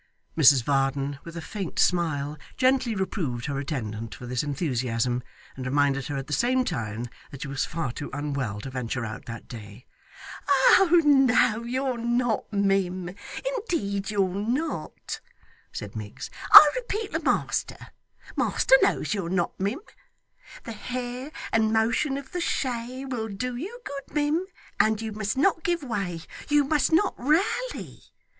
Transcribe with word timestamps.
Mrs 0.35 0.63
Varden 0.63 1.19
with 1.23 1.37
a 1.37 1.43
faint 1.43 1.77
smile 1.77 2.35
gently 2.57 2.95
reproved 2.95 3.45
her 3.45 3.59
attendant 3.59 4.15
for 4.15 4.25
this 4.25 4.41
enthusiasm, 4.41 5.21
and 5.55 5.63
reminded 5.63 6.07
her 6.07 6.17
at 6.17 6.25
the 6.25 6.33
same 6.33 6.65
time 6.65 7.05
that 7.29 7.43
she 7.43 7.47
was 7.47 7.67
far 7.67 7.91
too 7.91 8.09
unwell 8.11 8.59
to 8.61 8.71
venture 8.71 9.05
out 9.05 9.27
that 9.27 9.47
day. 9.47 9.85
'Oh 10.49 11.03
no, 11.05 11.61
you're 11.61 11.99
not, 11.99 12.51
mim, 12.51 13.13
indeed 13.45 14.09
you're 14.09 14.33
not,' 14.33 15.19
said 15.71 15.95
Miggs; 15.95 16.31
'I 16.51 16.69
repeal 16.77 17.11
to 17.11 17.19
master; 17.19 17.77
master 18.35 18.73
knows 18.81 19.13
you're 19.13 19.29
not, 19.29 19.51
mim. 19.59 19.81
The 20.63 20.73
hair, 20.73 21.31
and 21.53 21.71
motion 21.71 22.17
of 22.17 22.31
the 22.31 22.41
shay, 22.41 23.05
will 23.05 23.27
do 23.27 23.55
you 23.55 23.79
good, 23.85 24.15
mim, 24.15 24.47
and 24.79 24.99
you 24.99 25.11
must 25.11 25.37
not 25.37 25.63
give 25.63 25.83
way, 25.83 26.21
you 26.49 26.63
must 26.63 26.91
not 26.91 27.13
raly. 27.19 28.01